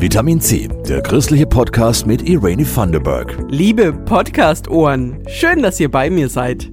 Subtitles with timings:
[0.00, 3.36] Vitamin C, der christliche Podcast mit Irene Thunderberg.
[3.48, 6.70] Liebe Podcast-Ohren, schön, dass ihr bei mir seid.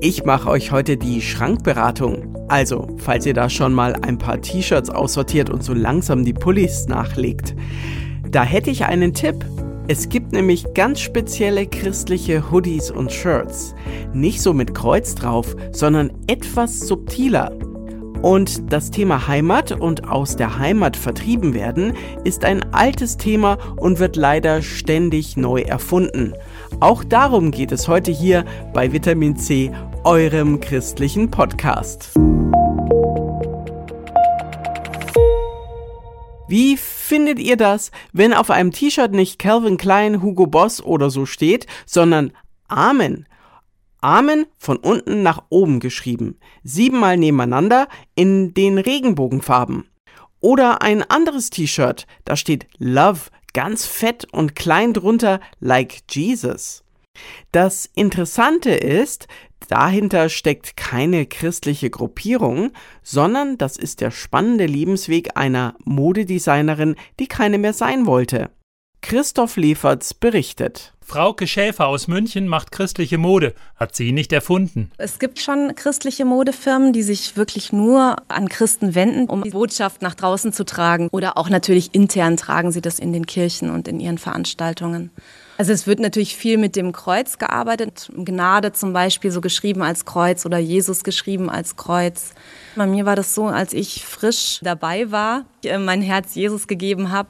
[0.00, 2.36] Ich mache euch heute die Schrankberatung.
[2.46, 6.86] Also, falls ihr da schon mal ein paar T-Shirts aussortiert und so langsam die Pullis
[6.86, 7.56] nachlegt.
[8.30, 9.44] Da hätte ich einen Tipp.
[9.88, 13.74] Es gibt nämlich ganz spezielle christliche Hoodies und Shirts.
[14.14, 17.50] Nicht so mit Kreuz drauf, sondern etwas subtiler.
[18.22, 21.94] Und das Thema Heimat und aus der Heimat vertrieben werden
[22.24, 26.32] ist ein altes Thema und wird leider ständig neu erfunden.
[26.80, 29.70] Auch darum geht es heute hier bei Vitamin C,
[30.02, 32.10] eurem christlichen Podcast.
[36.48, 41.24] Wie findet ihr das, wenn auf einem T-Shirt nicht Calvin Klein, Hugo Boss oder so
[41.24, 42.32] steht, sondern
[42.66, 43.27] Amen?
[44.00, 49.84] Amen von unten nach oben geschrieben, siebenmal nebeneinander in den Regenbogenfarben.
[50.40, 53.22] Oder ein anderes T-Shirt, da steht Love
[53.54, 56.84] ganz fett und klein drunter like Jesus.
[57.50, 59.26] Das Interessante ist,
[59.68, 62.70] dahinter steckt keine christliche Gruppierung,
[63.02, 68.50] sondern das ist der spannende Lebensweg einer Modedesignerin, die keine mehr sein wollte.
[69.00, 70.92] Christoph Leferts berichtet.
[71.00, 74.90] Frauke Schäfer aus München macht christliche Mode, hat sie nicht erfunden.
[74.98, 80.02] Es gibt schon christliche Modefirmen, die sich wirklich nur an Christen wenden, um die Botschaft
[80.02, 81.08] nach draußen zu tragen.
[81.10, 85.10] Oder auch natürlich intern tragen sie das in den Kirchen und in ihren Veranstaltungen.
[85.56, 88.10] Also es wird natürlich viel mit dem Kreuz gearbeitet.
[88.14, 92.32] Gnade zum Beispiel so geschrieben als Kreuz oder Jesus geschrieben als Kreuz.
[92.76, 95.46] Bei mir war das so, als ich frisch dabei war,
[95.78, 97.28] mein Herz Jesus gegeben habe,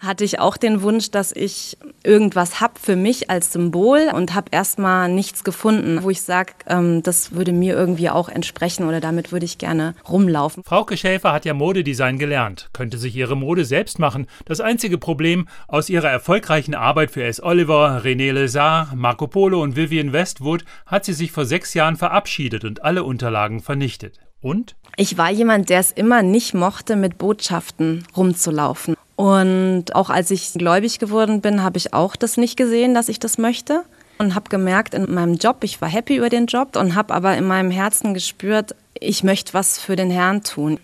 [0.00, 4.48] hatte ich auch den Wunsch, dass ich irgendwas hab für mich als Symbol und habe
[4.50, 9.32] erstmal nichts gefunden, wo ich sage, ähm, das würde mir irgendwie auch entsprechen oder damit
[9.32, 10.62] würde ich gerne rumlaufen.
[10.64, 14.26] Frauke Schäfer hat ja Modedesign gelernt, könnte sich ihre Mode selbst machen.
[14.44, 17.42] Das einzige Problem aus ihrer erfolgreichen Arbeit für S.
[17.42, 22.64] Oliver, René Lézard, Marco Polo und Vivian Westwood hat sie sich vor sechs Jahren verabschiedet
[22.64, 24.18] und alle Unterlagen vernichtet.
[24.40, 24.74] Und?
[24.96, 28.96] Ich war jemand, der es immer nicht mochte, mit Botschaften rumzulaufen.
[29.16, 33.18] Und auch als ich gläubig geworden bin, habe ich auch das nicht gesehen, dass ich
[33.18, 33.82] das möchte.
[34.18, 37.36] Und habe gemerkt in meinem Job, ich war happy über den Job und habe aber
[37.36, 40.78] in meinem Herzen gespürt, ich möchte was für den Herrn tun.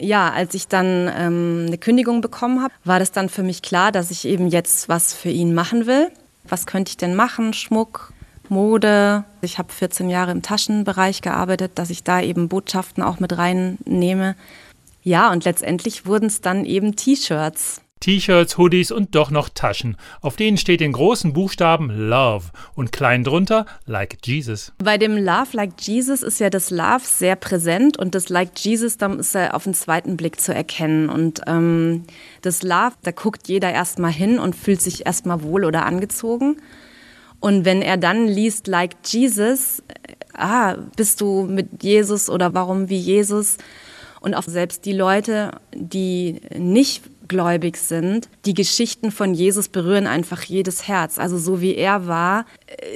[0.00, 3.92] Ja, als ich dann ähm, eine Kündigung bekommen habe, war das dann für mich klar,
[3.92, 6.10] dass ich eben jetzt was für ihn machen will.
[6.48, 7.52] Was könnte ich denn machen?
[7.52, 8.12] Schmuck,
[8.50, 9.24] Mode.
[9.40, 14.36] Ich habe 14 Jahre im Taschenbereich gearbeitet, dass ich da eben Botschaften auch mit reinnehme.
[15.02, 17.80] Ja, und letztendlich wurden es dann eben T-Shirts.
[18.00, 19.96] T-Shirts, Hoodies und doch noch Taschen.
[20.20, 24.72] Auf denen steht in großen Buchstaben Love und klein drunter Like Jesus.
[24.78, 28.98] Bei dem Love Like Jesus ist ja das Love sehr präsent und das Like Jesus,
[28.98, 31.08] dann ist er auf den zweiten Blick zu erkennen.
[31.08, 32.04] Und ähm,
[32.42, 36.56] das Love, da guckt jeder erstmal hin und fühlt sich erstmal wohl oder angezogen.
[37.40, 42.88] Und wenn er dann liest, like Jesus, äh, ah, bist du mit Jesus oder warum
[42.88, 43.58] wie Jesus?
[44.20, 50.42] Und auch selbst die Leute, die nicht gläubig sind, die Geschichten von Jesus berühren einfach
[50.42, 51.18] jedes Herz.
[51.18, 52.46] Also so wie er war,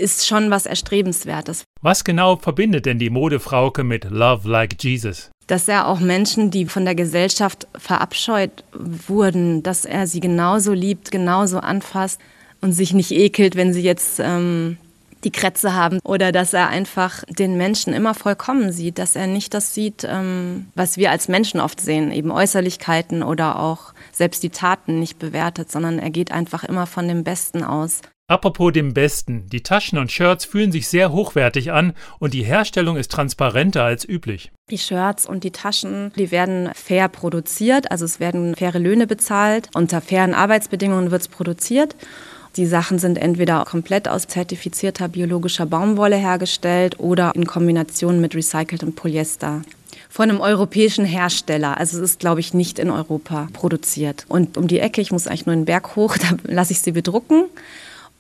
[0.01, 1.65] ist schon was Erstrebenswertes.
[1.83, 5.31] Was genau verbindet denn die Modefrauke mit Love Like Jesus?
[5.47, 11.11] Dass er auch Menschen, die von der Gesellschaft verabscheut wurden, dass er sie genauso liebt,
[11.11, 12.21] genauso anfasst
[12.63, 14.79] und sich nicht ekelt, wenn sie jetzt ähm,
[15.25, 19.55] die Krätze haben oder dass er einfach den Menschen immer vollkommen sieht, dass er nicht
[19.55, 24.51] das sieht, ähm, was wir als Menschen oft sehen, eben Äußerlichkeiten oder auch selbst die
[24.51, 28.01] Taten nicht bewertet, sondern er geht einfach immer von dem Besten aus.
[28.29, 32.97] Apropos dem Besten, die Taschen und Shirts fühlen sich sehr hochwertig an und die Herstellung
[32.97, 34.53] ist transparenter als üblich.
[34.71, 39.69] Die Shirts und die Taschen, die werden fair produziert, also es werden faire Löhne bezahlt,
[39.75, 41.95] unter fairen Arbeitsbedingungen wird es produziert.
[42.57, 48.95] Die Sachen sind entweder komplett aus zertifizierter biologischer Baumwolle hergestellt oder in Kombination mit recyceltem
[48.95, 49.63] Polyester
[50.11, 51.79] von einem europäischen Hersteller.
[51.79, 54.27] Also es ist, glaube ich, nicht in Europa produziert.
[54.29, 56.93] Und um die Ecke, ich muss eigentlich nur einen Berg hoch, da lasse ich sie
[56.93, 57.45] bedrucken.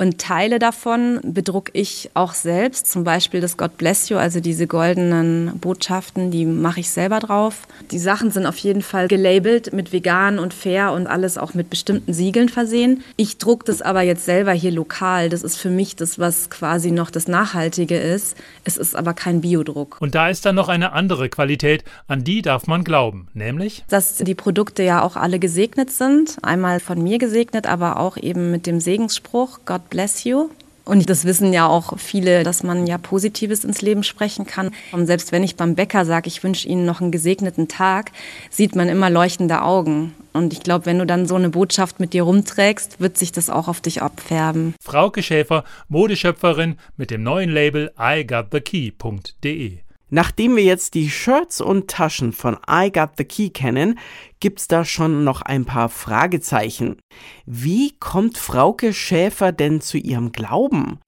[0.02, 4.66] Und Teile davon bedrucke ich auch selbst, zum Beispiel das God Bless You, also diese
[4.66, 7.68] goldenen Botschaften, die mache ich selber drauf.
[7.92, 11.70] Die Sachen sind auf jeden Fall gelabelt mit vegan und fair und alles auch mit
[11.70, 13.04] bestimmten Siegeln versehen.
[13.16, 15.28] Ich drucke das aber jetzt selber hier lokal.
[15.28, 18.36] Das ist für mich das, was quasi noch das Nachhaltige ist.
[18.64, 19.98] Es ist aber kein Biodruck.
[20.00, 23.84] Und da ist dann noch eine andere Qualität, an die darf man glauben, nämlich?
[23.88, 26.38] Dass die Produkte ja auch alle gesegnet sind.
[26.42, 30.48] Einmal von mir gesegnet, aber auch eben mit dem Segensspruch, Gott bless you.
[30.84, 34.72] Und das wissen ja auch viele, dass man ja Positives ins Leben sprechen kann.
[34.90, 38.10] Und selbst wenn ich beim Bäcker sage, ich wünsche Ihnen noch einen gesegneten Tag,
[38.50, 40.14] sieht man immer leuchtende Augen.
[40.32, 43.48] Und ich glaube, wenn du dann so eine Botschaft mit dir rumträgst, wird sich das
[43.48, 44.74] auch auf dich abfärben.
[44.82, 49.78] Frauke Schäfer, Modeschöpferin mit dem neuen Label igotthekey.de.
[50.14, 53.98] Nachdem wir jetzt die Shirts und Taschen von I Got the Key kennen,
[54.40, 57.00] gibt's da schon noch ein paar Fragezeichen.
[57.46, 61.00] Wie kommt Frauke Schäfer denn zu ihrem Glauben?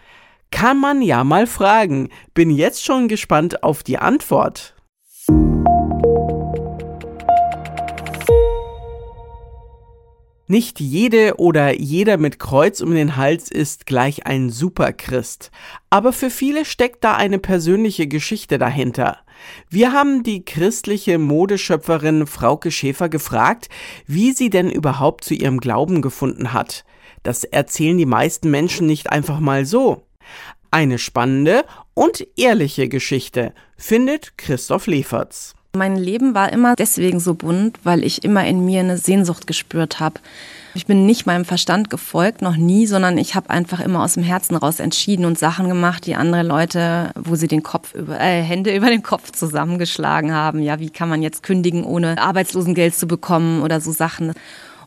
[0.50, 2.08] Kann man ja mal fragen.
[2.32, 4.74] Bin jetzt schon gespannt auf die Antwort.
[10.54, 15.50] Nicht jede oder jeder mit Kreuz um den Hals ist gleich ein Superchrist,
[15.90, 19.18] aber für viele steckt da eine persönliche Geschichte dahinter.
[19.68, 23.68] Wir haben die christliche Modeschöpferin Frauke Schäfer gefragt,
[24.06, 26.84] wie sie denn überhaupt zu ihrem Glauben gefunden hat.
[27.24, 30.06] Das erzählen die meisten Menschen nicht einfach mal so.
[30.70, 31.64] Eine spannende
[31.94, 35.56] und ehrliche Geschichte, findet Christoph Leferz.
[35.76, 39.98] Mein Leben war immer deswegen so bunt, weil ich immer in mir eine Sehnsucht gespürt
[39.98, 40.20] habe.
[40.74, 44.22] Ich bin nicht meinem Verstand gefolgt, noch nie, sondern ich habe einfach immer aus dem
[44.22, 48.42] Herzen raus entschieden und Sachen gemacht, die andere Leute, wo sie den Kopf über, äh,
[48.42, 50.60] Hände über den Kopf zusammengeschlagen haben.
[50.62, 54.32] Ja, wie kann man jetzt kündigen, ohne Arbeitslosengeld zu bekommen oder so Sachen.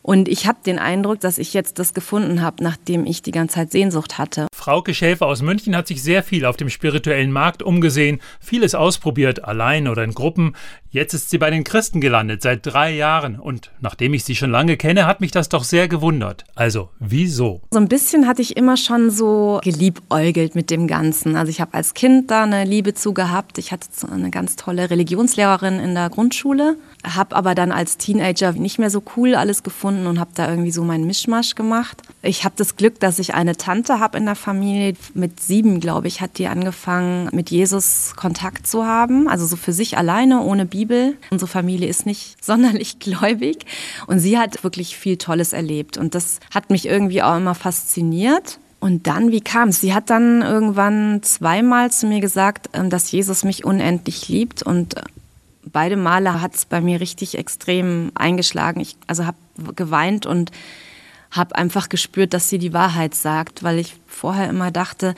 [0.08, 3.56] Und ich habe den Eindruck, dass ich jetzt das gefunden habe, nachdem ich die ganze
[3.56, 4.46] Zeit Sehnsucht hatte.
[4.54, 9.44] Frauke Schäfer aus München hat sich sehr viel auf dem spirituellen Markt umgesehen, vieles ausprobiert,
[9.44, 10.56] allein oder in Gruppen.
[10.90, 13.38] Jetzt ist sie bei den Christen gelandet, seit drei Jahren.
[13.38, 16.44] Und nachdem ich sie schon lange kenne, hat mich das doch sehr gewundert.
[16.54, 17.60] Also, wieso?
[17.70, 21.36] So ein bisschen hatte ich immer schon so geliebäugelt mit dem Ganzen.
[21.36, 23.58] Also ich habe als Kind da eine Liebe zu gehabt.
[23.58, 28.78] Ich hatte eine ganz tolle Religionslehrerin in der Grundschule, habe aber dann als Teenager nicht
[28.78, 32.02] mehr so cool alles gefunden und habe da irgendwie so meinen Mischmasch gemacht.
[32.22, 34.94] Ich habe das Glück, dass ich eine Tante habe in der Familie.
[35.12, 39.28] Mit sieben, glaube ich, hat die angefangen, mit Jesus Kontakt zu haben.
[39.28, 41.16] Also so für sich alleine, ohne Bibel Bibel.
[41.30, 43.66] Unsere Familie ist nicht sonderlich gläubig
[44.06, 48.60] und sie hat wirklich viel Tolles erlebt und das hat mich irgendwie auch immer fasziniert.
[48.80, 49.80] Und dann, wie kam es?
[49.80, 54.96] Sie hat dann irgendwann zweimal zu mir gesagt, ähm, dass Jesus mich unendlich liebt und
[54.96, 55.02] äh,
[55.64, 58.78] beide Male hat es bei mir richtig extrem eingeschlagen.
[58.80, 59.36] Ich also habe
[59.74, 60.52] geweint und
[61.32, 65.16] habe einfach gespürt, dass sie die Wahrheit sagt, weil ich vorher immer dachte,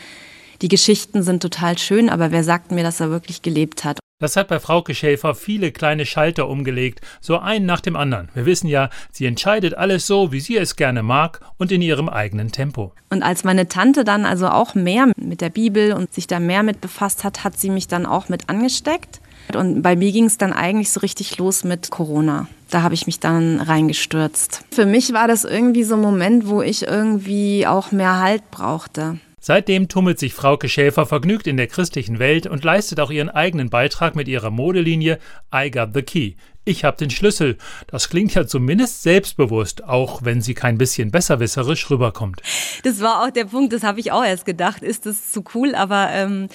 [0.63, 4.00] die Geschichten sind total schön, aber wer sagt mir, dass er wirklich gelebt hat?
[4.21, 8.29] Das hat bei Frauke Schäfer viele kleine Schalter umgelegt, so einen nach dem anderen.
[8.35, 12.11] Wir wissen ja, sie entscheidet alles so, wie sie es gerne mag und in ihrem
[12.11, 12.93] eigenen Tempo.
[13.09, 16.63] Und als meine Tante dann also auch mehr mit der Bibel und sich da mehr
[16.63, 19.23] mit befasst hat, hat sie mich dann auch mit angesteckt.
[19.55, 22.47] Und bei mir ging es dann eigentlich so richtig los mit Corona.
[22.69, 24.65] Da habe ich mich dann reingestürzt.
[24.71, 29.19] Für mich war das irgendwie so ein Moment, wo ich irgendwie auch mehr Halt brauchte.
[29.43, 33.71] Seitdem tummelt sich Frauke Schäfer vergnügt in der christlichen Welt und leistet auch ihren eigenen
[33.71, 35.19] Beitrag mit ihrer Modelinie
[35.55, 36.35] I Got the Key.
[36.67, 37.57] Ich hab den Schlüssel.
[37.87, 42.43] Das klingt ja zumindest selbstbewusst, auch wenn sie kein bisschen besserwisserisch rüberkommt.
[42.83, 44.83] Das war auch der Punkt, das habe ich auch erst gedacht.
[44.83, 45.75] Ist das zu cool?
[45.75, 46.49] Aber ähm,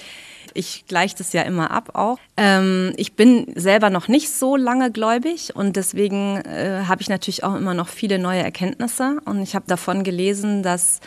[0.54, 2.18] ich gleiche das ja immer ab auch.
[2.36, 7.42] Ähm, ich bin selber noch nicht so lange gläubig und deswegen äh, habe ich natürlich
[7.42, 9.18] auch immer noch viele neue Erkenntnisse.
[9.24, 11.00] Und ich habe davon gelesen, dass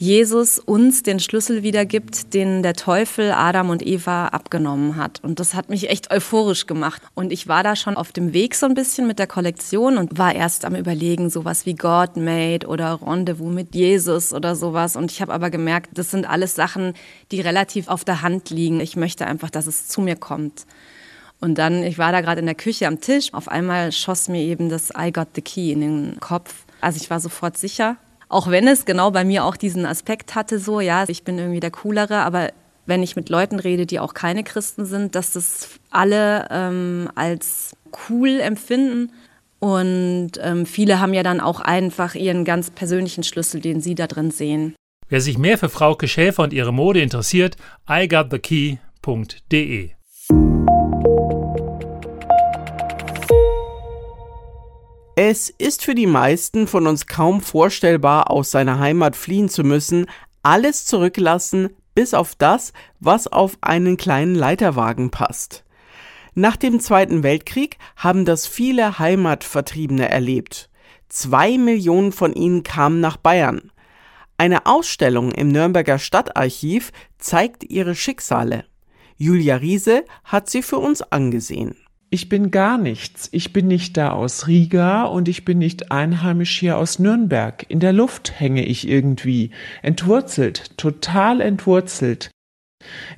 [0.00, 5.24] Jesus uns den Schlüssel wiedergibt, den der Teufel Adam und Eva abgenommen hat.
[5.24, 7.02] Und das hat mich echt euphorisch gemacht.
[7.14, 10.16] Und ich war da schon auf dem Weg so ein bisschen mit der Kollektion und
[10.16, 14.94] war erst am Überlegen, sowas wie God Made oder Rendezvous mit Jesus oder sowas.
[14.94, 16.94] Und ich habe aber gemerkt, das sind alles Sachen,
[17.32, 18.78] die relativ auf der Hand liegen.
[18.78, 20.64] Ich möchte einfach, dass es zu mir kommt.
[21.40, 23.34] Und dann, ich war da gerade in der Küche am Tisch.
[23.34, 26.54] Auf einmal schoss mir eben das I got the key in den Kopf.
[26.80, 27.96] Also ich war sofort sicher
[28.28, 31.60] auch wenn es genau bei mir auch diesen Aspekt hatte, so, ja, ich bin irgendwie
[31.60, 32.50] der Coolere, aber
[32.86, 37.76] wenn ich mit Leuten rede, die auch keine Christen sind, dass das alle ähm, als
[38.08, 39.12] cool empfinden.
[39.60, 44.06] Und ähm, viele haben ja dann auch einfach ihren ganz persönlichen Schlüssel, den sie da
[44.06, 44.74] drin sehen.
[45.08, 47.56] Wer sich mehr für Frauke Schäfer und ihre Mode interessiert,
[47.88, 49.90] igotthekey.de.
[55.20, 60.06] Es ist für die meisten von uns kaum vorstellbar, aus seiner Heimat fliehen zu müssen,
[60.44, 65.64] alles zurücklassen, bis auf das, was auf einen kleinen Leiterwagen passt.
[66.34, 70.70] Nach dem Zweiten Weltkrieg haben das viele Heimatvertriebene erlebt.
[71.08, 73.72] Zwei Millionen von ihnen kamen nach Bayern.
[74.36, 78.66] Eine Ausstellung im Nürnberger Stadtarchiv zeigt ihre Schicksale.
[79.16, 81.74] Julia Riese hat sie für uns angesehen.
[82.10, 83.28] Ich bin gar nichts.
[83.32, 87.66] Ich bin nicht da aus Riga und ich bin nicht einheimisch hier aus Nürnberg.
[87.68, 89.50] In der Luft hänge ich irgendwie.
[89.82, 92.30] Entwurzelt, total entwurzelt.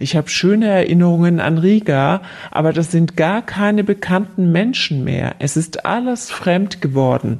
[0.00, 5.37] Ich habe schöne Erinnerungen an Riga, aber das sind gar keine bekannten Menschen mehr.
[5.38, 7.38] Es ist alles fremd geworden.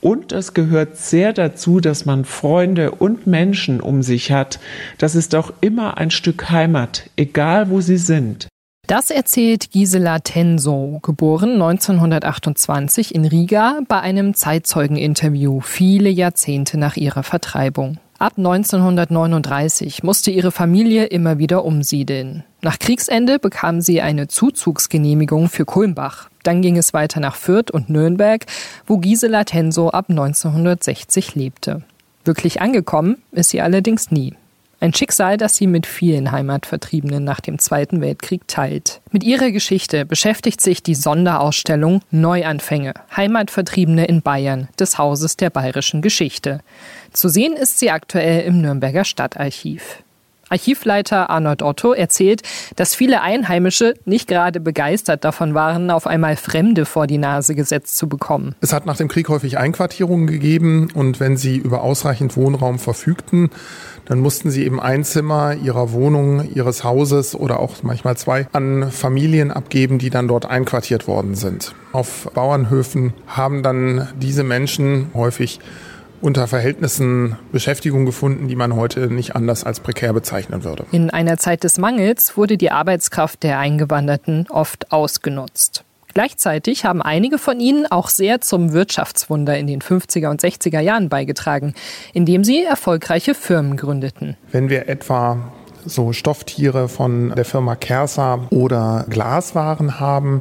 [0.00, 4.60] Und es gehört sehr dazu, dass man Freunde und Menschen um sich hat.
[4.98, 8.46] Das ist auch immer ein Stück Heimat, egal wo sie sind.
[8.86, 17.22] Das erzählt Gisela Tenso, geboren 1928 in Riga bei einem Zeitzeugeninterview viele Jahrzehnte nach ihrer
[17.22, 17.96] Vertreibung.
[18.18, 22.44] Ab 1939 musste ihre Familie immer wieder umsiedeln.
[22.60, 26.28] Nach Kriegsende bekam sie eine Zuzugsgenehmigung für Kulmbach.
[26.42, 28.44] Dann ging es weiter nach Fürth und Nürnberg,
[28.86, 31.82] wo Gisela Tenso ab 1960 lebte.
[32.26, 34.34] Wirklich angekommen ist sie allerdings nie.
[34.84, 39.00] Ein Schicksal, das sie mit vielen Heimatvertriebenen nach dem Zweiten Weltkrieg teilt.
[39.12, 46.02] Mit ihrer Geschichte beschäftigt sich die Sonderausstellung Neuanfänge, Heimatvertriebene in Bayern des Hauses der bayerischen
[46.02, 46.60] Geschichte.
[47.14, 50.02] Zu sehen ist sie aktuell im Nürnberger Stadtarchiv.
[50.48, 52.42] Archivleiter Arnold Otto erzählt,
[52.76, 57.96] dass viele Einheimische nicht gerade begeistert davon waren, auf einmal Fremde vor die Nase gesetzt
[57.96, 58.54] zu bekommen.
[58.60, 63.50] Es hat nach dem Krieg häufig Einquartierungen gegeben und wenn sie über ausreichend Wohnraum verfügten,
[64.04, 68.90] dann mussten sie eben ein Zimmer ihrer Wohnung, ihres Hauses oder auch manchmal zwei an
[68.90, 71.74] Familien abgeben, die dann dort einquartiert worden sind.
[71.92, 75.60] Auf Bauernhöfen haben dann diese Menschen häufig
[76.24, 80.86] unter Verhältnissen Beschäftigung gefunden, die man heute nicht anders als prekär bezeichnen würde.
[80.90, 85.84] In einer Zeit des Mangels wurde die Arbeitskraft der Eingewanderten oft ausgenutzt.
[86.14, 91.10] Gleichzeitig haben einige von ihnen auch sehr zum Wirtschaftswunder in den 50er und 60er Jahren
[91.10, 91.74] beigetragen,
[92.14, 94.38] indem sie erfolgreiche Firmen gründeten.
[94.50, 95.52] Wenn wir etwa
[95.84, 100.40] so Stofftiere von der Firma Kersa oder Glaswaren haben,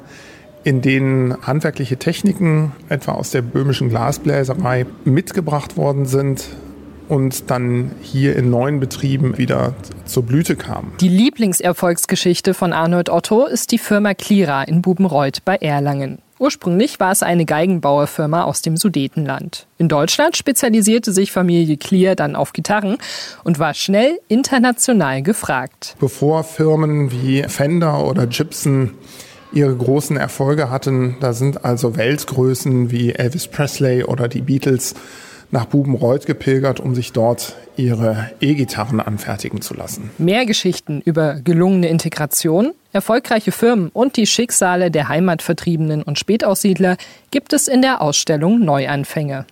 [0.63, 6.47] in denen handwerkliche Techniken etwa aus der böhmischen Glasbläserei mitgebracht worden sind
[7.09, 9.73] und dann hier in neuen Betrieben wieder
[10.05, 10.93] zur Blüte kamen.
[11.01, 16.19] Die Lieblingserfolgsgeschichte von Arnold Otto ist die Firma Klira in Bubenreuth bei Erlangen.
[16.39, 19.67] Ursprünglich war es eine Geigenbauerfirma aus dem Sudetenland.
[19.77, 22.97] In Deutschland spezialisierte sich Familie Klier dann auf Gitarren
[23.43, 25.95] und war schnell international gefragt.
[25.99, 28.91] Bevor Firmen wie Fender oder Gibson
[29.53, 31.17] ihre großen Erfolge hatten.
[31.19, 34.95] Da sind also Weltgrößen wie Elvis Presley oder die Beatles
[35.51, 40.09] nach Bubenreuth gepilgert, um sich dort ihre E-Gitarren anfertigen zu lassen.
[40.17, 46.97] Mehr Geschichten über gelungene Integration, erfolgreiche Firmen und die Schicksale der Heimatvertriebenen und Spätaussiedler
[47.29, 49.45] gibt es in der Ausstellung Neuanfänge.